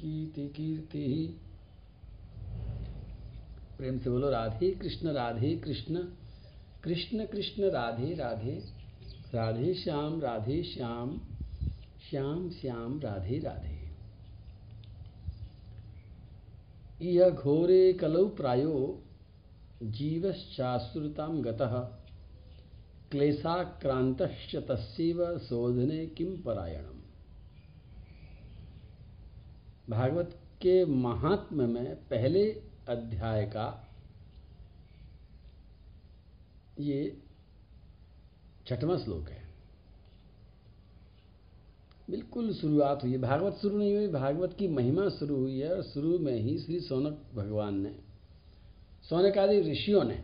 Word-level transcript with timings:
प्रेम 3.77 3.99
से 3.99 4.09
बोलो, 4.09 4.29
राधे 4.29 4.71
कृष्ण 4.71 5.07
राधे 5.07 5.57
कृष्ण। 5.57 6.03
कृष्ण 6.83 7.25
कृष्ण, 7.25 7.63
राधे 7.63 8.13
राधे। 8.13 8.63
राधे 9.33 9.73
श्याम 9.73 10.21
राधे 10.21 10.63
श्याम। 10.63 11.21
श्याम 12.09 12.49
श्याम, 12.49 12.99
राधे 12.99 13.39
राधे। 13.39 13.85
इह 17.01 17.29
घोरे 17.29 17.93
कलौ 17.93 18.25
प्रायो 18.25 19.03
जीवश्चाश्रुता 19.83 21.27
गतः। 21.27 21.79
क्लेशाक्रान्तश्च 23.11 24.55
तस्यैव 24.55 25.39
शोधने 25.39 26.05
भागवत 29.89 30.29
के 30.61 30.85
महात्म्य 30.85 31.65
में 31.65 31.95
पहले 31.95 32.64
अध्याय 32.87 33.45
का 33.45 33.65
ये 36.79 37.17
छठवां 38.67 38.97
श्लोक 38.99 39.29
है। 39.29 39.43
बिल्कुल 42.09 42.53
शुरुआत 42.53 43.03
हुई 43.03 43.11
है 43.11 43.17
भागवत 43.17 43.53
शुरू 43.53 43.77
नहीं 43.77 43.95
हुई, 43.95 44.07
भागवत 44.07 44.55
की 44.59 44.67
महिमा 44.67 45.07
शुरू 45.09 45.35
हुई 45.35 45.59
है 45.59 45.75
और 45.75 45.83
शुरू 45.83 46.17
में 46.19 46.35
ही 46.41 46.57
श्री 46.59 46.79
सोनक 46.79 47.21
भगवान 47.35 47.79
ने 47.79 47.95
सोनक 49.09 49.37
आदि 49.37 49.59
ऋषियों 49.61 50.03
ने 50.03 50.23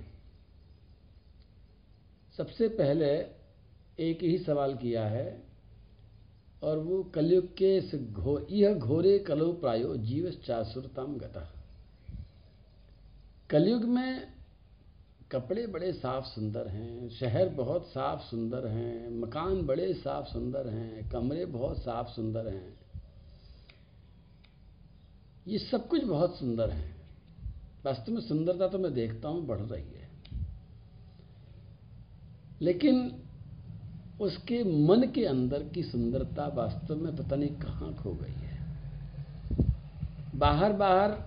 सबसे 2.37 2.67
पहले 2.67 3.09
एक 3.99 4.23
ही 4.23 4.37
सवाल 4.37 4.75
किया 4.75 5.05
है 5.07 5.43
और 6.63 6.77
वो 6.77 7.03
कलयुग 7.03 7.47
के 7.53 7.97
घो 7.97 8.39
यह 8.51 8.73
घोरे 8.73 9.17
कलो 9.19 9.51
प्रायो 9.53 9.95
जीव 9.97 10.29
चासुरताम 10.45 11.17
गता। 11.17 11.47
कलयुग 13.51 13.83
में 13.83 14.27
कपड़े 15.31 15.67
बड़े 15.67 15.93
साफ़ 15.93 16.25
सुंदर 16.25 16.67
हैं, 16.67 17.09
शहर 17.09 17.49
बहुत 17.49 17.87
साफ़ 17.87 18.21
सुंदर 18.21 18.67
हैं, 18.67 19.09
मकान 19.09 19.61
बड़े 19.61 19.93
साफ़ 19.93 20.25
सुंदर 20.25 20.69
हैं, 20.69 21.09
कमरे 21.09 21.45
बहुत 21.45 21.77
साफ़ 21.77 22.07
सुंदर 22.07 22.47
हैं। 22.47 22.79
ये 25.47 25.57
सब 25.57 25.87
कुछ 25.87 26.03
बहुत 26.03 26.39
सुंदर 26.39 26.69
है। 26.69 26.95
वास्तव 27.85 28.11
में 28.11 28.21
सुंदरता 28.21 28.67
तो 28.67 28.79
मैं 28.79 28.93
देखता 28.93 29.29
हूँ, 29.29 29.45
बढ़ 29.45 29.59
रही 29.59 29.91
है। 29.91 30.09
लेकिन 32.61 33.23
उसके 34.21 34.63
मन 34.63 35.03
के 35.03 35.25
अंदर 35.25 35.63
की 35.63 35.83
सुंदरता 35.83 36.47
वास्तव 36.47 36.95
में 36.95 37.15
पता 37.15 37.35
नहीं 37.35 37.49
कहाँ 37.49 37.93
खो 37.93 38.13
गई 38.13 38.33
है। 38.33 38.65
बाहर 40.35 40.73
बाहर 40.73 41.21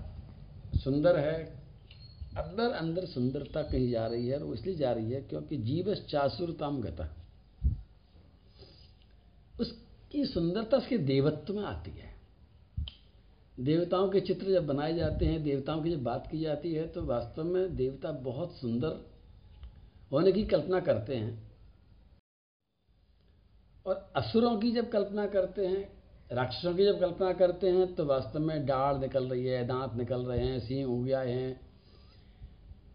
सुंदर 0.75 1.17
है 1.17 1.64
अंदर 2.37 2.71
अंदर 2.71 3.05
सुंदरता 3.07 3.63
कही 3.63 3.91
जा 3.91 4.07
रही 4.07 4.29
है 4.29 4.39
और 4.39 4.45
वो 4.45 4.55
इसलिए 4.55 4.75
जा 4.75 4.93
रही 4.93 5.11
है 5.11 5.21
क्योंकि 5.21 5.57
जीवस 5.57 6.05
चासुरताम 6.11 6.81
गता। 6.83 7.09
उसकी 9.61 10.25
सुंदरता 10.27 10.77
उसके 10.77 10.99
देवत्व 10.99 11.55
में 11.55 11.65
आती 11.65 11.91
है। 11.91 12.13
देवताओं 13.61 14.09
के 14.09 14.21
चित्र 14.21 14.53
जब 14.53 14.67
बनाए 14.67 14.95
जाते 14.95 15.25
हैं, 15.25 15.43
देवताओं 15.43 15.83
की 15.83 15.91
जब 15.91 16.03
बात 16.03 16.29
की 16.31 16.41
जाती 16.41 16.73
है 16.75 16.87
तो 16.89 17.03
वास्तव 17.03 17.45
में 17.45 17.77
देवता 17.77 18.11
बहुत 18.13 18.57
सुंदर 18.57 19.05
होने 20.13 20.33
की 20.33 20.45
कल्पना 20.45 20.81
करते 20.81 21.17
हैं। 21.17 21.53
और 23.87 24.13
असुरों 24.17 24.57
की 24.59 24.71
जब 24.71 24.91
कल्पना 24.91 25.27
करते 25.27 25.67
हैं, 25.67 25.93
राक्षसों 26.33 26.75
की 26.75 26.85
जब 26.85 27.01
कल्पना 27.01 27.33
करते 27.33 27.71
हैं 27.71 27.95
तो 27.95 28.05
वास्तव 28.05 28.39
में 28.39 28.65
डाढ़ 28.67 28.99
निकल 28.99 29.29
रही 29.29 29.45
है, 29.45 29.67
दांत 29.67 29.95
निकल 29.95 30.21
रहे 30.21 30.47
हैं 30.47 30.59
सींग 30.61 30.91
उगियाए 30.91 31.33
हैं 31.33 31.64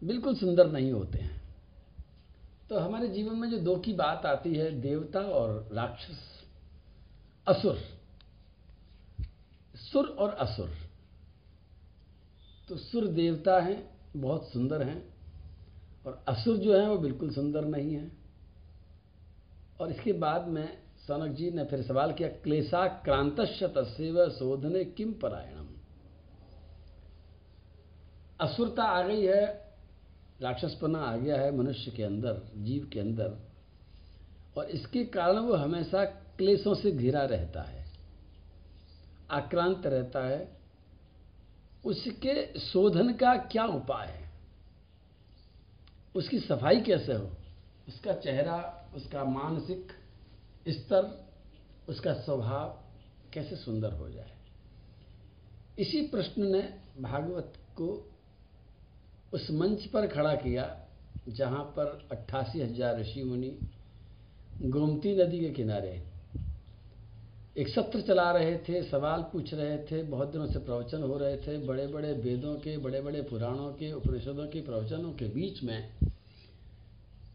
बिल्कुल 0.03 0.35
सुंदर 0.35 0.71
नहीं 0.71 0.91
होते 0.91 1.19
हैं। 1.19 1.41
तो 2.69 2.79
हमारे 2.79 3.07
जीवन 3.07 3.35
में 3.35 3.49
जो 3.49 3.57
दो 3.57 3.75
की 3.75 3.93
बात 3.93 4.25
आती 4.25 4.55
है, 4.55 4.81
देवता 4.81 5.19
और 5.19 5.69
राक्षस, 5.73 6.19
असुर। 7.47 7.77
सुर 9.75 10.05
और 10.05 10.29
असुर। 10.29 10.69
तो 12.69 12.77
सुर 12.77 13.07
देवता 13.07 13.59
हैं, 13.59 13.97
बहुत 14.17 14.49
सुंदर 14.53 14.83
हैं, 14.83 15.13
और 16.05 16.25
असुर 16.27 16.57
जो 16.57 16.79
हैं 16.79 16.87
वो 16.87 16.97
बिल्कुल 16.97 17.31
सुंदर 17.31 17.65
नहीं 17.65 17.93
हैं। 17.93 18.17
और 19.79 19.91
इसके 19.91 20.13
बाद 20.13 20.47
में 20.47 20.77
सौनक 21.07 21.35
जी 21.35 21.51
ने 21.51 21.65
फिर 21.65 21.81
सवाल 21.81 22.13
किया, 22.13 22.29
क्लेशा 22.29 22.87
क्रांत 22.87 23.39
तस्व 23.39 24.29
शोधने 24.29 24.85
किम 24.85 25.13
परायणम? 25.13 25.67
असुरता 28.39 28.83
आ 28.83 29.01
गई 29.01 29.25
है 29.25 29.68
राक्षसपना 30.41 30.99
आ 30.99 31.15
गया 31.17 31.41
है 31.41 31.55
मनुष्य 31.55 31.91
के 31.91 32.03
अंदर, 32.03 32.41
जीव 32.55 32.89
के 32.93 32.99
अंदर, 32.99 33.37
और 34.57 34.69
इसके 34.69 35.03
कारण 35.05 35.39
वो 35.39 35.55
हमेशा 35.55 36.05
क्लेशों 36.05 36.75
से 36.75 36.91
घिरा 36.91 37.23
रहता 37.23 37.61
है, 37.61 37.85
आक्रांत 39.31 39.85
रहता 39.85 40.25
है। 40.25 40.57
उसके 41.85 42.59
शोधन 42.59 43.13
का 43.13 43.35
क्या 43.37 43.65
उपाय 43.65 44.07
है? 44.07 44.29
उसकी 46.15 46.39
सफ़ाई 46.39 46.81
कैसे 46.81 47.13
हो? 47.13 47.29
उसका 47.87 48.13
चेहरा, 48.13 48.57
उसका 48.95 49.23
मानसिक 49.23 49.91
स्तर, 50.67 51.29
उसका 51.89 52.13
स्वभाव 52.13 52.69
कैसे 53.33 53.55
सुंदर 53.55 53.93
हो 53.93 54.09
जाए? 54.09 54.31
इसी 55.79 56.01
प्रश्न 56.07 56.51
ने 56.51 56.61
भागवत 57.01 57.53
को 57.71 57.87
उस 59.33 59.47
मंच 59.51 59.85
पर 59.85 60.07
खड़ा 60.07 60.33
किया, 60.35 60.63
जहाँ 61.29 61.63
पर 61.75 62.07
अट्ठासी 62.11 62.61
हज़ार 62.61 62.99
ऋषि 62.99 63.23
मुनि 63.23 63.51
गोमती 64.63 65.15
नदी 65.15 65.39
के 65.39 65.49
किनारे 65.53 66.01
एक 67.57 67.67
सत्र 67.67 68.01
चला 68.01 68.31
रहे 68.31 68.55
थे, 68.59 68.81
सवाल 68.83 69.21
पूछ 69.31 69.53
रहे 69.53 69.77
थे, 69.85 70.01
बहुत 70.03 70.31
दिनों 70.31 70.47
से 70.47 70.59
प्रवचन 70.59 71.03
हो 71.03 71.17
रहे 71.17 71.37
थे। 71.37 71.57
बड़े 71.67 71.87
बड़े 71.87 72.11
वेदों 72.15 72.53
के 72.55 72.77
बड़े 72.77 73.01
बड़े 73.01 73.21
पुराणों 73.21 73.71
के, 73.73 73.91
उपनिषदों 73.93 74.47
के 74.47 74.61
प्रवचनों 74.61 75.11
के 75.13 75.27
बीच 75.27 75.63
में 75.63 75.89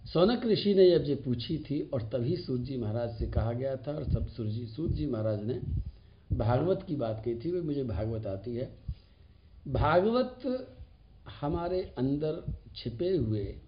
सौनक 0.04 0.44
ऋषि 0.46 0.74
ने 0.74 0.88
जब 0.90 1.04
ये 1.04 1.14
पूछी 1.14 1.58
थी, 1.58 1.80
और 1.84 2.02
तभी 2.02 2.36
सूत 2.36 2.60
जी 2.60 2.76
महाराज 2.76 3.18
से 3.18 3.26
कहा 3.26 3.52
गया 3.52 3.76
था, 3.76 3.92
और 3.92 4.04
सब 4.04 4.28
सूर्य 4.28 4.66
सूत 4.66 4.90
जी 4.90 5.06
महाराज 5.06 5.44
ने 5.44 5.60
भागवत 6.36 6.84
की 6.88 6.96
बात 6.96 7.22
कही 7.24 7.34
थी, 7.34 7.50
वे 7.50 7.60
मुझे 7.60 7.84
भागवत 7.84 8.26
आती 8.26 8.54
है। 8.56 8.70
भागवत 9.68 10.40
हमारे 11.28 11.94
अंदर 11.98 12.52
छिपे 12.76 13.16
हुए 13.16 13.58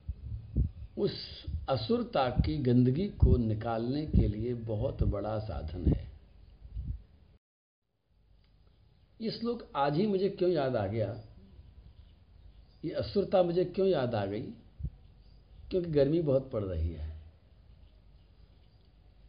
उस 0.99 1.45
असुरता 1.69 2.31
की 2.31 2.59
गंदगी 2.59 3.09
को 3.09 3.37
निकालने 3.37 4.07
के 4.07 4.29
लिए 4.29 4.55
बहुत 4.55 5.03
बड़ा 5.03 5.39
साधन 5.39 5.87
है। 5.87 6.11
ये 9.21 9.31
श्लोक 9.31 9.69
आज 9.77 9.97
ही 9.97 10.07
मुझे 10.07 10.29
क्यों 10.29 10.51
याद 10.51 10.77
आ 10.77 10.87
गया? 10.87 11.21
ये 12.85 12.91
असुरता 12.91 13.43
मुझे 13.43 13.65
क्यों 13.65 13.89
याद 13.89 14.15
आ 14.15 14.27
गई? 14.27 14.43
क्योंकि 15.71 15.91
गर्मी 15.91 16.21
बहुत 16.21 16.51
पड़ 16.51 16.65
रही 16.65 16.89
है। 16.89 17.17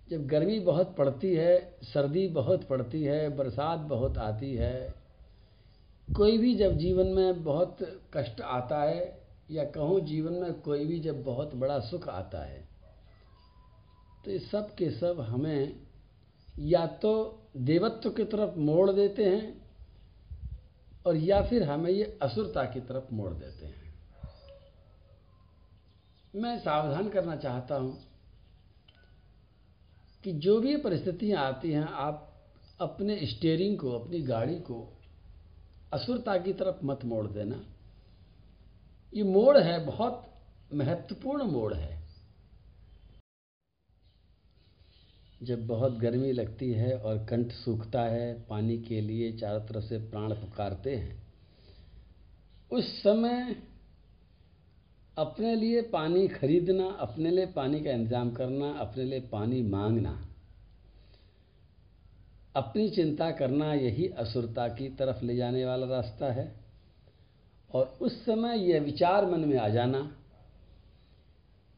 जब 0.10 0.28
गर्मी 0.28 0.60
बहुत 0.60 0.96
पड़ती 0.96 1.36
है, 1.36 1.78
सर्दी 1.84 2.28
बहुत 2.28 2.64
पड़ती 2.64 3.04
है, 3.04 3.38
बरसात 3.38 3.80
बहुत 3.80 4.18
आती 4.18 4.56
है 4.56 5.07
कोई 6.08 6.38
भी 6.38 6.54
जब 6.56 6.78
जीवन 6.78 7.08
में 7.08 7.44
बहुत 7.44 7.78
कष्ट 8.14 8.42
आता 8.42 8.82
है, 8.84 9.02
या 9.52 9.64
कहूँ 9.66 10.00
जीवन 10.02 10.34
में 10.34 10.54
कोई 10.62 10.86
भी 10.86 11.00
जब 11.00 11.24
बहुत 11.24 11.54
बड़ा 11.56 11.80
सुख 11.80 12.08
आता 12.10 12.44
है 12.46 12.60
तो 14.26 14.32
ये 14.32 14.40
सब 14.42 14.74
के 14.76 14.90
सब 14.92 15.20
हमें 15.22 15.76
या 16.56 16.86
तो 17.02 17.14
देवत्व 17.58 18.10
की 18.10 18.24
तरफ़ 18.26 18.58
मोड़ 18.60 18.92
देते 18.92 19.26
हैं, 19.26 19.54
और 21.06 21.16
या 21.16 21.42
फिर 21.42 21.64
हमें 21.64 21.92
ये 21.92 22.18
असुरता 22.22 22.64
की 22.66 22.80
तरफ़ 22.82 23.14
मोड़ 23.14 23.34
देते 23.34 23.66
हैं। 23.66 23.86
मैं 26.34 26.58
सावधान 26.60 27.10
करना 27.10 27.36
चाहता 27.36 27.76
हूँ 27.76 27.98
कि 30.24 30.34
जो 30.36 30.60
भी 30.60 30.76
परिस्थितियाँ 30.78 31.46
आती 31.46 31.72
हैं, 31.72 31.84
आप 31.84 32.34
अपने 32.80 33.20
स्टेयरिंग 33.26 33.78
को, 33.80 33.92
अपनी 33.92 34.22
गाड़ी 34.24 34.56
को 34.62 34.86
असुरता 35.94 36.38
की 36.38 36.54
तरफ़ 36.54 36.86
मत 36.86 37.06
मोड़ 37.06 37.28
देना। 37.28 37.64
ये 39.14 39.24
मोड़ 39.24 39.58
है, 39.58 39.86
बहुत 39.86 40.26
महत्वपूर्ण 40.74 41.44
मोड़ 41.44 41.74
है। 41.74 41.96
जब 45.44 45.68
बहुत 45.68 45.98
गर्मी 45.98 46.32
लगती 46.32 46.72
है 46.72 46.98
और 46.98 47.26
कंठ 47.26 47.52
सूखता 47.52 48.02
है, 48.02 48.34
पानी 48.48 48.78
के 48.78 49.02
लिए 49.02 49.32
चारों 49.32 49.62
तरफ़ 49.62 49.84
से 49.84 49.98
प्राण 49.98 50.34
पुकारते 50.34 50.96
हैं, 50.96 51.28
उस 52.72 53.04
समय 53.04 53.56
अपने 55.18 55.56
लिए 55.56 55.82
पानी 55.82 56.28
खरीदना, 56.28 56.88
अपने 57.00 57.32
लिए 57.32 57.46
पानी 57.46 57.84
का 57.84 57.92
इंतज़ाम 57.92 58.32
करना, 58.32 58.72
अपने 58.72 59.04
लिए 59.04 59.20
पानी 59.22 59.62
मांगना 59.62 60.27
अपनी 62.58 62.90
चिंता 62.90 63.30
करना 63.32 63.74
यही 63.74 64.08
असुरता 64.18 64.68
की 64.68 64.90
तरफ़ 64.90 65.24
ले 65.26 65.36
जाने 65.36 65.66
वाला 65.66 65.88
रास्ता 65.88 66.32
है। 66.34 66.52
और 67.70 67.98
उस 68.02 68.24
समय 68.26 68.70
यह 68.70 68.82
विचार 68.82 69.26
मन 69.26 69.40
में 69.40 69.58
आ 69.58 69.68
जाना 69.70 70.00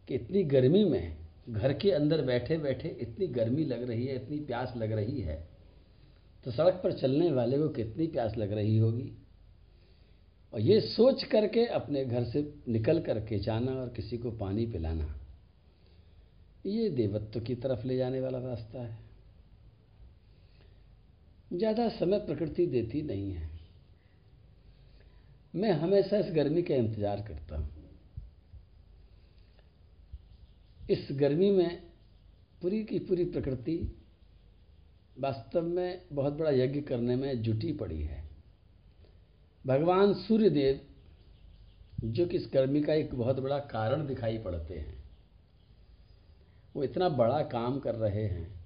कि 0.08 0.16
इतनी 0.16 0.44
गर्मी 0.46 0.84
में 0.86 1.18
घर 1.50 1.74
के 1.74 1.92
अंदर 1.92 2.22
बैठे 2.22 2.58
बैठे 2.58 2.90
इतनी 3.02 3.28
गर्मी 3.30 3.66
लग 3.66 3.88
रही 3.90 4.06
है, 4.06 4.16
इतनी 4.16 4.40
प्यास 4.40 4.74
लग 4.78 4.92
रही 4.92 5.22
है 5.22 5.38
तो 6.46 6.52
सड़क 6.52 6.80
पर 6.84 6.94
चलने 6.94 7.31
वाले 7.31 7.58
को 7.58 7.68
कितनी 7.70 8.08
प्यास 8.08 8.38
लग 8.38 8.52
रही 8.54 8.78
होगी? 8.78 9.12
और 10.54 10.60
ये 10.62 10.80
सोच 10.81 11.24
करके 11.24 11.66
अपने 11.66 12.06
घर 12.06 12.24
से 12.24 12.42
निकल 12.68 13.00
करके 13.02 13.40
जाना 13.40 13.72
और 13.72 13.90
किसी 13.90 14.18
को 14.18 14.31
पानी 14.38 14.66
पिलाना, 14.66 15.14
ये 16.66 16.90
देवत्व 16.92 17.40
की 17.40 17.56
तरफ़ 17.58 17.86
ले 17.88 17.98
जाने 17.98 18.20
वाला 18.20 18.40
रास्ता 18.40 18.84
है। 18.84 18.98
ज़्यादा 21.51 21.88
समय 21.90 22.19
प्रकृति 22.19 22.66
देती 22.66 23.01
नहीं 23.01 23.31
है। 23.31 23.50
मैं 25.56 25.72
हमेशा 25.72 26.18
इस 26.18 26.31
गर्मी 26.34 26.62
का 26.62 26.75
इंतज़ार 26.75 27.22
करता 27.22 27.57
हूँ। 27.57 27.69
इस 30.90 31.07
गर्मी 31.12 31.50
में 31.51 31.81
पूरी 32.62 32.84
की 32.84 33.00
पूरी 33.00 33.25
प्रकृति 33.25 33.78
वास्तव 35.19 35.62
में 35.62 36.01
बहुत 36.13 36.34
बड़ा 36.34 36.51
यज्ञ 36.51 36.81
करने 36.81 37.16
में 37.16 37.42
जुटी 37.44 37.72
पड़ी 37.74 38.02
है। 38.02 38.24
भगवान 39.66 40.13
सूर्यदेव, 40.13 40.80
जो 42.06 42.25
कि 42.25 42.38
इस 42.38 42.50
गर्मी 42.54 42.81
का 42.81 42.94
एक 42.94 43.16
बहुत 43.16 43.40
बड़ा 43.40 43.60
कारण 43.60 44.06
दिखाई 44.07 44.38
पड़ते 44.38 44.74
हैं, 44.74 44.98
वो 46.75 46.84
इतना 46.84 47.10
बड़ा 47.10 47.42
काम 47.42 47.80
कर 47.80 47.95
रहे 47.95 48.25
हैं। 48.25 48.58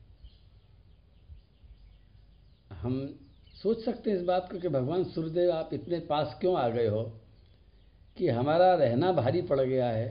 हम 2.74 3.06
सोच 3.64 3.84
सकते 3.86 4.12
हैं 4.12 4.18
इस 4.18 4.24
बात 4.24 4.48
को 4.52 4.60
कि 4.60 4.70
भगवान 4.70 5.04
सूर्यदेव 5.06 5.52
आप 5.52 5.70
इतने 5.74 6.00
पास 6.00 6.38
क्यों 6.42 6.56
आ 6.58 6.68
गए 6.70 6.88
हो 6.88 7.04
कि 8.18 8.28
हमारा 8.30 8.74
रहना 8.76 9.12
भारी 9.12 9.42
पड़ 9.42 9.60
गया 9.60 9.90
है? 9.90 10.08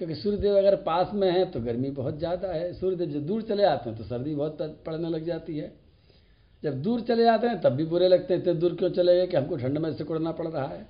क्योंकि 0.00 0.14
सूर्यदेव 0.14 0.56
अगर 0.58 0.76
पास 0.76 1.10
में 1.14 1.30
है 1.30 1.44
तो 1.50 1.60
गर्मी 1.60 1.90
बहुत 1.90 2.18
ज़्यादा 2.18 2.48
है। 2.48 2.72
सूर्यदेव 2.72 3.10
जब 3.10 3.26
दूर 3.26 3.42
चले 3.42 3.64
आते 3.64 3.90
हैं 3.90 3.98
तो 3.98 4.04
सर्दी 4.04 4.34
बहुत 4.34 4.82
पड़ने 4.86 5.08
लग 5.08 5.24
जाती 5.24 5.58
है। 5.58 5.72
जब 6.62 6.82
दूर 6.82 7.00
चले 7.00 7.24
जाते 7.24 7.46
हैं 7.46 7.60
तब 7.60 7.72
भी 7.72 7.84
बुरे 7.84 8.08
लगते 8.08 8.34
हैं, 8.34 8.40
इतने 8.40 8.54
दूर 8.54 8.74
क्यों 8.74 8.90
चले 8.90 9.16
गए 9.16 9.26
कि 9.26 9.36
हमको 9.36 9.56
ठंड 9.56 9.78
में 9.78 9.90
से 9.92 9.98
सिकुड़ना 9.98 10.32
पड़ 10.32 10.46
रहा 10.48 10.66
है? 10.66 10.86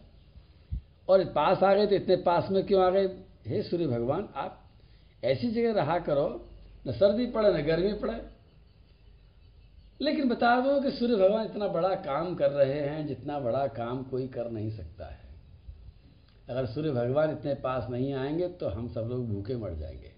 और 1.08 1.25
पास 1.26 1.62
आ 1.62 1.75
गए 1.75 1.87
तो 1.87 1.94
इतने 1.94 2.16
पास 2.16 2.50
में 2.50 2.62
क्यों 2.66 2.82
आ 2.84 2.90
गए? 2.90 3.06
हे 3.46 3.62
सूर्य 3.62 3.87
भगवान, 3.87 4.28
आप 4.34 4.61
ऐसी 5.25 5.50
जगह 5.50 5.73
रहा 5.73 5.99
करो, 5.99 6.28
न 6.88 6.93
सर्दी 6.93 7.26
पड़े, 7.26 7.52
न 7.52 7.66
गर्मी 7.66 7.93
पड़े 7.93 8.14
लेकिन 10.00 10.29
बता 10.29 10.61
दो 10.61 10.81
कि 10.81 10.91
सूर्य 10.91 11.17
भगवान 11.17 11.47
इतना 11.47 11.69
बड़ा 11.69 11.94
काम 11.94 12.35
कर 12.35 12.50
रहे 12.50 12.81
हैं, 12.81 13.06
जितना 13.06 13.41
बड़ा 13.41 13.67
काम 13.67 14.02
कोई 14.02 14.29
कर 14.29 14.50
नहीं 14.50 14.70
सकता 14.70 15.06
है। 15.06 15.29
अगर 16.50 16.67
सूर्य 16.67 16.91
भगवान 16.91 17.31
इतने 17.31 17.55
पास 17.55 17.91
नहीं 17.91 18.14
आएँगे 18.14 18.49
तो 18.49 18.69
हम 18.69 18.88
सब 18.88 19.00
लोग 19.00 19.29
भूखे 19.29 19.56
मर 19.56 19.75
जाएँगे। 19.75 20.12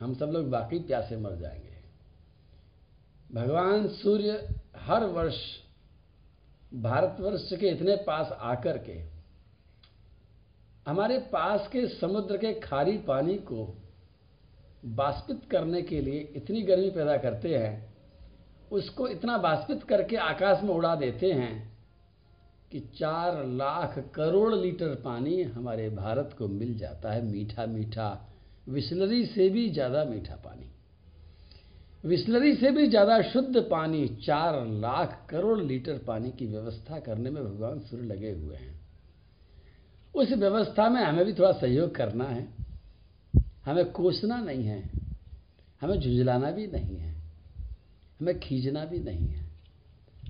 हम 0.00 0.14
सब 0.14 0.26
लोग 0.26 0.50
बाकी 0.50 0.78
प्यासे 0.78 1.16
मर 1.16 1.34
जाएँगे। 1.36 1.78
भगवान 3.34 3.88
सूर्य 3.88 4.54
हर 4.76 5.04
वर्ष, 5.04 5.36
भारतवर्ष 6.74 7.48
के 7.52 7.68
इतने 7.68 7.96
पास 7.96 8.32
आकर 8.32 8.78
के, 8.78 9.10
हमारे 10.86 11.18
पास 11.18 11.68
के 11.68 11.86
समुद्र 11.88 12.36
के 12.36 12.52
खारी 12.54 12.98
पानी 12.98 13.34
को 13.34 13.76
बाष्पित 14.84 15.40
करने 15.50 15.82
के 15.82 16.00
लिए 16.00 16.20
इतनी 16.36 16.62
गर्मी 16.62 16.90
पैदा 16.90 17.16
करते 17.16 17.56
हैं 17.56 17.89
उसको 18.70 19.08
इतना 19.08 19.38
बाष्पित 19.38 19.82
करके 19.82 20.16
आकाश 20.16 20.62
में 20.62 20.70
उड़ा 20.70 20.94
देते 20.96 21.32
हैं 21.32 21.70
कि 22.72 22.80
चार 22.80 23.46
लाख 23.46 23.98
करोड़ 24.14 24.54
लीटर 24.54 24.94
पानी 24.94 25.42
हमारे 25.42 25.88
भारत 25.90 26.34
को 26.38 26.48
मिल 26.48 26.78
जाता 26.78 27.12
है 27.12 27.24
मीठा 27.24 27.66
मीठा, 27.66 28.28
विस्लरी 28.68 29.26
से 29.26 29.48
भी 29.48 29.70
ज़्यादा 29.70 30.04
मीठा 30.04 30.34
पानी। 30.34 30.66
विस्लरी 32.04 32.54
से 32.54 32.70
भी 32.70 32.86
ज़्यादा 32.86 33.22
शुद्ध 33.22 33.60
पानी, 33.70 34.08
चार 34.08 34.66
लाख 34.66 35.26
करोड़ 35.30 35.60
लीटर 35.60 35.98
पानी 35.98 36.30
की 36.30 36.46
व्यवस्था 36.46 36.98
करने 36.98 37.30
में 37.30 37.44
भगवान 37.44 37.80
सूर्य 37.80 38.04
लगे 38.04 38.30
हुए 38.30 38.56
हैं। 38.56 38.80
उस 40.14 40.32
व्यवस्था 40.32 40.88
में 40.88 41.02
हमें 41.02 41.24
भी 41.24 41.32
थोड़ा 41.32 41.52
सहयोग 41.52 41.94
करना 41.94 42.24
है। 42.24 42.48
हमें 43.64 43.92
कोसना 43.92 44.36
नहीं 44.36 44.64
है। 44.64 44.90
हमें 45.80 46.00
झुंझलाना 46.00 46.50
भी 46.50 46.66
नहीं 46.66 46.96
है। 46.96 47.19
हमें 48.20 48.40
खींचना 48.40 48.84
भी 48.84 48.98
नहीं 48.98 49.28
है। 49.28 49.50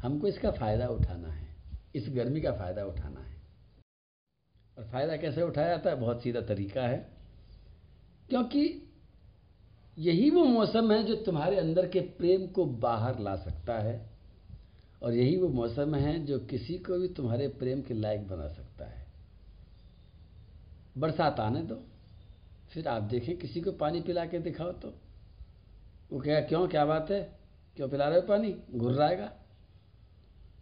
हमको 0.03 0.27
इसका 0.27 0.51
फ़ायदा 0.51 0.89
उठाना 0.89 1.29
है। 1.29 1.57
इस 1.95 2.07
गर्मी 2.09 2.41
का 2.41 2.53
फ़ायदा 2.53 2.85
उठाना 2.85 3.21
है। 3.21 3.43
और 4.79 4.85
फ़ायदा 4.85 5.17
कैसे 5.17 5.43
उठाया 5.43 5.69
जाता 5.69 5.91
है? 5.91 5.97
बहुत 5.97 6.23
सीधा 6.23 6.41
तरीका 6.41 6.83
है। 6.83 7.11
क्योंकि 8.29 8.93
यही 9.99 10.31
वो 10.31 10.45
मौसम 10.45 10.93
है 10.93 11.05
जो 11.05 11.15
तुम्हारे 11.15 11.57
अंदर 11.57 11.89
के 11.89 12.01
प्रेम 12.01 12.47
को 12.47 12.65
बाहर 12.65 13.19
ला 13.19 13.37
सकता 13.37 13.79
है। 13.79 14.11
और 15.03 15.15
यही 15.15 15.37
वो 15.37 15.49
मौसम 15.49 15.95
है 15.95 16.27
जो 16.27 16.39
किसी 16.39 16.79
को 16.79 16.99
भी 16.99 17.09
तुम्हारे 17.09 17.49
प्रेम 17.49 17.83
के 17.83 17.95
लायक 17.95 18.29
बना 18.29 18.49
सकता 18.49 18.85
है। 18.85 19.07
बरसात 20.99 21.41
आने 21.41 21.63
दो। 21.63 21.83
फिर 22.71 22.89
आप 22.89 23.03
देखें, 23.03 23.39
किसी 23.39 23.61
को 23.61 23.73
पानी 23.73 24.01
पिला 24.01 24.27
के 24.27 24.39
दिखाओ 24.39 24.73
तो। 24.73 24.95
वो 26.13 26.21
कहेगा, 26.21 26.41
क्यों? 26.41 26.69
क्या 26.69 26.87
बात 26.87 27.11
है? 27.11 27.40
क्यों 27.81 27.89
पिला 27.89 28.09
रहे 28.09 28.17
हो 28.17 28.27
पानी? 28.27 28.57
घुर्राएगा। 28.75 29.33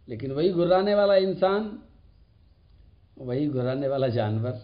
लेकिन 0.09 0.31
वही 0.31 0.51
घुर्राने 0.51 0.95
वाला 0.95 1.15
इंसान, 1.15 1.79
वही 3.17 3.47
घुराने 3.47 3.87
वाला 3.87 4.07
जानवर, 4.07 4.59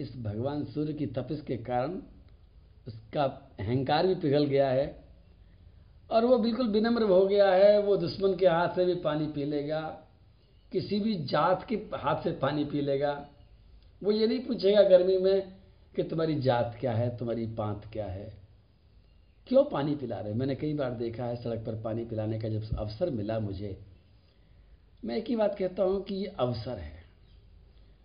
इस 0.00 0.16
भगवान 0.16 0.64
सूर्य 0.64 0.92
की 0.92 1.06
तपिश 1.06 1.40
के 1.40 1.56
कारण 1.56 1.98
उसका 2.86 3.24
अहंकार 3.60 4.06
भी 4.06 4.14
पिघल 4.14 4.44
गया 4.44 4.68
है 4.70 5.04
और 6.10 6.24
वो 6.24 6.38
बिल्कुल 6.38 6.68
विनम्र 6.68 7.02
हो 7.02 7.26
गया 7.26 7.50
है। 7.50 7.82
वो 7.82 7.96
दुश्मन 7.96 8.36
के 8.36 8.46
हाथ 8.46 8.68
से 8.68 8.84
भी 8.84 8.94
पानी 8.94 9.26
पी 9.26 9.44
लेगा, 9.44 9.82
किसी 10.72 11.00
भी 11.00 11.24
जात 11.24 11.66
के 11.68 11.76
हाथ 11.76 12.22
से 12.22 12.32
पानी 12.32 12.64
पी 12.64 12.80
लेगा। 12.80 13.28
वो 14.02 14.12
ये 14.12 14.26
नहीं 14.26 14.40
पूछेगा 14.40 14.82
गर्मी 14.82 15.18
में 15.18 15.52
कि 15.96 16.02
तुम्हारी 16.02 16.40
जात 16.40 16.76
क्या 16.80 16.92
है, 16.92 17.16
तुम्हारी 17.16 17.46
पांत 17.46 17.82
क्या 17.92 18.06
है। 18.06 18.43
क्यों 19.46 19.64
पानी 19.64 19.94
पिला 19.96 20.20
रहे? 20.20 20.34
मैंने 20.34 20.54
कई 20.54 20.74
बार 20.74 20.90
देखा 20.90 21.24
है 21.24 21.42
सड़क 21.42 21.66
पर 21.66 21.82
पानी 21.82 22.04
पिलाने 22.04 22.40
का 22.40 22.48
जब 22.48 22.78
अवसर 22.78 23.10
मिला 23.10 23.38
मुझे, 23.38 23.78
मैं 25.04 25.16
एक 25.16 25.26
ही 25.28 25.36
बात 25.36 25.56
कहता 25.58 25.82
हूँ 25.82 26.04
कि 26.04 26.14
ये 26.14 26.26
अवसर 26.26 26.78
है। 26.78 27.04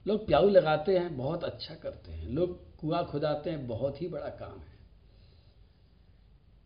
लोग 0.08 0.27
प्याऊ 0.27 0.50
लगाते 0.50 0.98
हैं, 0.98 1.17
बहुत 1.17 1.43
अच्छा 1.43 1.75
करते 1.75 2.12
हैं। 2.12 2.27
लोग 2.29 2.77
कुआँ 2.77 3.05
खुदाते 3.05 3.50
हैं, 3.50 3.67
बहुत 3.67 4.01
ही 4.01 4.08
बड़ा 4.08 4.29
काम 4.29 4.60
है। 4.60 4.79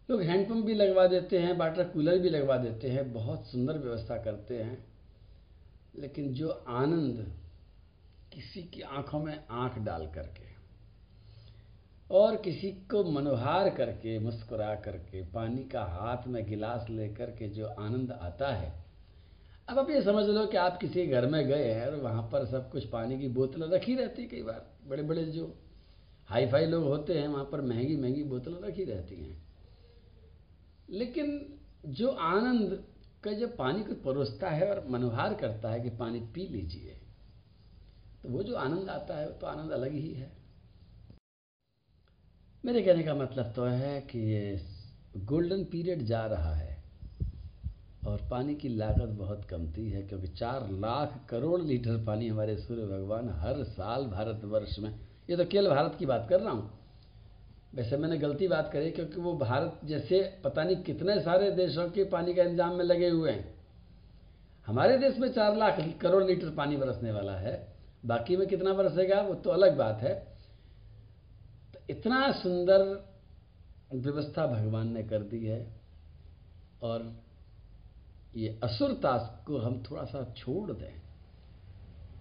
लोग 0.09 0.21
हैंडपम्प 0.21 0.65
भी 0.65 0.73
लगवा 0.73 1.07
देते 1.07 1.39
हैं, 1.39 1.57
वाटर 1.57 1.83
कूलर 1.83 2.17
भी 2.17 2.29
लगवा 2.29 2.57
देते 2.57 2.89
हैं, 2.89 3.13
बहुत 3.13 3.47
सुंदर 3.47 3.77
व्यवस्था 3.77 4.17
करते 4.17 4.63
हैं। 4.63 4.85
लेकिन 5.95 6.33
जो 6.33 6.49
आनंद 6.67 7.33
किसी 8.33 8.63
की 8.63 8.81
आँखों 8.81 9.19
में 9.19 9.43
आँख 9.51 9.77
डाल 9.77 10.07
करके 10.07 10.52
और 12.13 12.35
किसी 12.35 12.71
को 12.71 13.03
मनोहार 13.03 13.69
करके, 13.69 14.19
मुस्कुरा 14.19 14.75
करके, 14.75 15.21
पानी 15.23 15.63
का 15.63 15.83
हाथ 15.83 16.27
में 16.27 16.49
गिलास 16.49 16.85
लेकर 16.89 17.25
के 17.25 17.47
जो 17.49 17.67
आनंद 17.67 18.11
आता 18.11 18.53
है। 18.53 18.83
अब 19.69 19.79
आप 19.79 19.89
ये 19.89 20.01
समझ 20.01 20.25
लो 20.25 20.45
कि 20.45 20.57
आप 20.57 20.77
किसी 20.77 21.07
घर 21.07 21.25
में 21.27 21.47
गए 21.47 21.71
हैं 21.73 21.87
और 21.87 21.95
वहाँ 21.95 22.29
पर 22.31 22.45
सब 22.45 22.71
कुछ 22.71 22.85
पानी 22.85 23.19
की 23.19 23.27
बोतलें 23.27 23.67
रखी 23.67 23.95
रहती 23.95 24.27
कई 24.27 24.41
बार। 24.41 24.65
बड़े 24.87 25.03
बड़े 25.03 25.23
जो 25.25 25.55
हाई 26.25 26.47
फाई 26.47 26.65
लोग 26.65 26.83
होते 26.83 27.13
हैं, 27.13 27.27
वहाँ 27.27 27.45
पर 27.45 27.61
महँगी 27.61 27.95
महँगी 27.97 28.23
बोतलें 28.23 28.61
रखी 28.61 28.83
रहती 28.83 29.15
हैं। 29.15 29.41
लेकिन 30.89 31.59
जो 31.85 32.07
आनंद 32.07 32.83
का 33.23 33.33
जब 33.33 33.57
पानी 33.57 33.83
को 33.83 33.95
परोसता 33.95 34.49
है 34.49 34.69
और 34.69 34.85
मनोहार 34.89 35.33
करता 35.33 35.69
है 35.69 35.79
कि 35.79 35.89
पानी 35.89 36.19
पी 36.19 36.47
लीजिए 36.47 36.99
तो 38.23 38.29
वो 38.29 38.43
जो 38.43 38.55
आनंद 38.55 38.89
आता 38.89 39.17
है, 39.17 39.27
वो 39.27 39.33
तो 39.33 39.47
आनंद 39.47 39.71
अलग 39.71 39.91
ही 39.91 40.13
है। 40.13 40.42
मेरे 42.63 42.81
कहने 42.81 43.03
का 43.03 43.13
मतलब 43.13 43.51
तो 43.55 43.63
है 43.63 43.99
कि 44.01 44.19
ये 44.21 44.59
गोल्डन 45.25 45.63
पीरियड 45.71 46.01
जा 46.07 46.25
रहा 46.25 46.53
है 46.55 46.77
और 48.03 48.21
पानी 48.31 48.55
की 48.55 48.69
लागत 48.69 49.09
बहुत 49.17 49.43
कमती 49.45 49.89
है, 49.89 50.01
क्योंकि 50.03 50.27
चार 50.29 50.69
लाख 50.73 51.19
करोड़ 51.29 51.59
लीटर 51.61 51.97
पानी 52.05 52.27
हमारे 52.27 52.55
सूर्य 52.57 52.85
भगवान 52.87 53.29
हर 53.39 53.63
साल 53.65 54.05
भारतवर्ष 54.07 54.77
में, 54.79 54.89
ये 55.29 55.37
तो 55.37 55.45
केवल 55.45 55.69
भारत 55.69 55.95
की 55.99 56.05
बात 56.05 56.25
कर 56.29 56.39
रहा 56.39 56.51
हूँ। 56.51 56.69
वैसे 57.75 57.97
मैंने 57.97 58.17
गलती 58.17 58.47
बात 58.47 58.69
करी 58.73 58.91
क्योंकि 58.91 59.21
वो 59.21 59.33
भारत 59.37 59.79
जैसे 59.85 60.21
पता 60.43 60.63
नहीं 60.63 60.83
कितने 60.83 61.19
सारे 61.21 61.51
देशों 61.53 61.89
के 61.89 62.03
पानी 62.09 62.33
का 62.33 62.43
इंतज़ाम 62.43 62.75
में 62.75 62.85
लगे 62.85 63.09
हुए 63.09 63.31
हैं। 63.31 63.53
हमारे 64.67 64.97
देश 64.99 65.17
में 65.19 65.31
चार 65.31 65.57
लाख 65.57 65.79
करोड़ 66.01 66.23
लीटर 66.23 66.55
पानी 66.55 66.77
बरसने 66.77 67.11
वाला 67.11 67.37
है, 67.37 67.55
बाकी 68.05 68.37
में 68.37 68.47
कितना 68.47 68.73
बरसेगा 68.73 69.21
वो 69.21 69.33
तो 69.35 69.49
अलग 69.51 69.77
बात 69.77 70.01
है। 70.01 70.21
इतना 71.89 72.31
सुंदर 72.31 73.09
व्यवस्था 73.93 74.47
भगवान 74.47 74.93
ने 74.93 75.03
कर 75.03 75.19
दी 75.19 75.45
है 75.45 75.67
और 76.81 77.23
ये 78.35 78.59
असुरता 78.63 79.43
को 79.47 79.57
हम 79.57 79.83
थोड़ा 79.91 80.03
सा 80.03 80.33
छोड़ 80.37 80.71
दें 80.71 81.03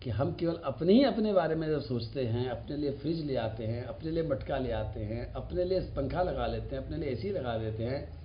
कि 0.03 0.11
हम 0.11 0.33
केवल 0.33 0.55
अपने 0.55 0.93
ही 0.93 1.05
अपने 1.05 1.33
बारे 1.33 1.55
में 1.55 1.69
जब 1.69 1.81
सोचते 1.81 2.27
हैं, 2.27 2.49
अपने 2.49 2.77
लिए 2.77 2.93
फ्रिज 2.93 3.25
ले 3.25 3.37
आते 3.37 3.65
हैं, 3.65 3.85
अपने 3.85 4.11
लिए 4.11 4.23
मटका 4.23 4.59
ले 4.59 4.73
आते 4.73 5.01
हैं, 5.01 5.33
अपने 5.33 5.65
लिए 5.65 5.81
पंखा 5.81 6.23
लगा 6.23 6.47
लेते 6.47 6.77
हैं, 6.77 6.85
अपने 6.85 6.97
लिए 6.97 7.09
एसी 7.11 7.31
लगा 7.31 7.59
देते 7.59 7.85
हैं, 7.85 8.23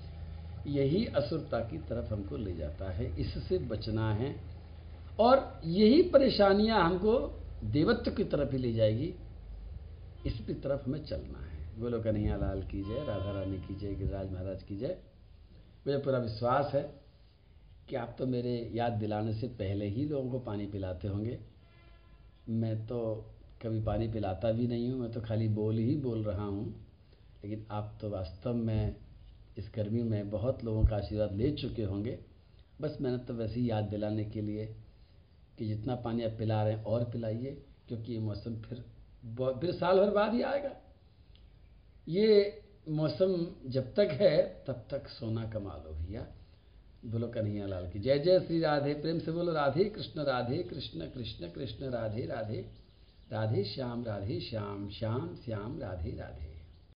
यही 0.68 1.06
असुरता 1.06 1.60
की 1.60 1.78
तरफ़ 1.78 2.14
हमको 2.14 2.38
ले 2.38 2.56
जाता 2.56 2.92
है, 2.92 3.22
इससे 3.22 3.58
बचना 3.58 4.14
है। 4.14 4.36
और 5.20 5.62
यही 5.66 6.02
परेशानियाँ 6.02 6.84
हमको 6.84 7.44
देवत्व 7.64 8.12
की 8.12 8.24
तरफ़ 8.24 8.52
ही 8.52 8.58
ले 8.58 8.74
जाएगी। 8.74 9.14
इसकी 10.26 10.54
तरफ़ 10.54 10.86
हमें 10.86 11.04
चलना 11.06 11.40
है। 11.40 11.80
बोलो 11.80 12.00
कन्हैया 12.02 12.38
लाल 12.38 12.62
की 12.62 12.84
जय 12.84 13.04
राधा 13.06 13.32
रानी 13.32 13.58
की 13.58 13.76
जय 13.76 13.94
गिरिराज 13.96 14.32
महाराज 14.32 14.64
की 14.64 14.78
जय 14.78 14.98
मुझे 15.86 15.98
पूरा 15.98 16.18
विश्वास 16.20 16.74
है 16.74 16.82
कि 17.88 17.96
आप 17.96 18.16
तो 18.20 18.26
मेरे 18.26 18.56
याद 18.74 18.94
दिलाने 18.94 19.34
से 19.34 19.48
पहले 19.60 19.88
ही 19.88 20.06
लोगों 20.06 20.32
को 20.32 20.40
पानी 20.40 20.66
पिलाते 20.68 21.08
होंगे। 21.08 21.38
मैं 22.50 22.76
तो 22.88 23.00
कभी 23.62 23.82
पानी 23.82 24.08
पिलाता 24.08 24.52
भी 24.52 24.68
नहीं 24.68 24.90
हूँ, 24.92 25.00
मैं 25.00 25.12
तो 25.12 25.22
खाली 25.22 25.48
बोल 25.50 25.78
ही 25.78 25.96
बोल 25.98 26.24
रहा 26.24 26.44
हूँ। 26.44 26.66
लेकिन 27.44 27.66
आप 27.72 27.98
तो 28.02 28.10
वास्तव 28.10 28.54
में 28.54 28.96
इस 29.58 29.72
गर्मी 29.76 30.04
में 30.04 30.30
बहुत 30.30 30.64
लोगों 30.64 30.84
का 30.86 30.96
आशीर्वाद 30.96 31.34
ले 31.34 31.52
चुके 31.52 31.84
होंगे। 31.84 32.18
बस 32.82 32.98
मैंने 33.02 33.18
तो 33.18 33.34
वैसे 33.34 33.60
ही 33.60 33.70
याद 33.70 33.84
दिलाने 33.84 34.26
के 34.26 34.42
लिए 34.42 34.66
कि 35.58 35.68
जितना 35.68 35.96
पानी 35.96 36.24
आप 36.24 36.36
पिला 36.40 36.64
रहे 36.64 36.74
हैं, 36.74 36.84
और 36.84 37.04
पिलाइए, 37.04 37.58
क्योंकि 37.88 38.14
ये 38.14 38.20
मौसम 38.20 38.56
फिर 38.62 38.84
फिर 39.26 39.72
साल 39.72 40.00
भर 40.00 40.12
बाद 40.12 40.34
ही 40.34 40.42
आएगा। 40.42 40.72
ये 42.08 42.62
मौसम 42.90 43.56
जब 43.66 43.94
तक 43.94 44.08
है, 44.12 44.64
तब 44.68 44.88
तक 44.92 45.08
सोना 45.08 45.50
कमा 45.50 45.74
लो 45.74 45.94
भैया। 45.94 46.28
बोलो 47.06 47.28
कन्हैया 47.28 47.68
लाल 47.68 47.90
की। 47.90 48.00
जय 48.00 48.20
जय 48.20 48.40
श्री 48.40 48.60
राधे। 48.60 48.94
प्रेम 48.94 49.20
से 49.20 49.32
बोलो, 49.32 49.54
राधे 49.54 49.84
कृष्ण 49.84 50.22
राधे 50.22 50.58
कृष्ण 50.58 51.00
कृष्ण 51.00 51.50
कृष्ण, 51.50 51.90
राधे 51.90 52.26
राधे। 52.26 52.88
राधे 53.32 53.64
श्याम 53.64 54.06
राधे 54.06 54.40
श्याम 54.40 54.90
श्याम 54.90 55.36
श्याम, 55.36 55.80
राधे 55.80 56.12
राधे। 56.12 56.57